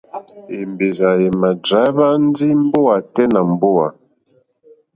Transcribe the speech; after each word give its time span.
Èmbèrzà 0.57 1.09
èmà 1.27 1.49
dráíhwá 1.65 2.07
ndí 2.25 2.47
mbówà 2.63 2.95
tɛ́ 3.13 3.25
nà 3.33 3.41
mbówà. 3.51 3.87